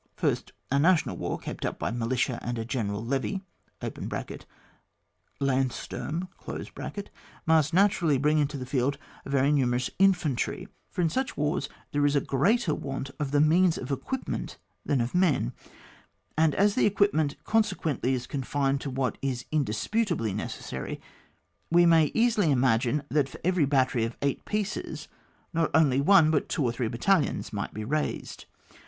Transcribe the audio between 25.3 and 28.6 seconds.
not only one, but two or three battalions might be raised.